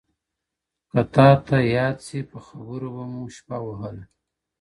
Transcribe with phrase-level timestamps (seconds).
[0.91, 4.03] •کۀ تاته ياد سي پۀ خبرو بۀ مو شپه وهله,